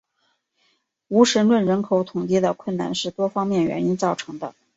[1.09, 4.55] 无神论人口统计的困难是多方面原因造成的。